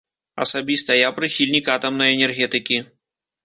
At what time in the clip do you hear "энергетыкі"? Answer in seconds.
2.17-2.85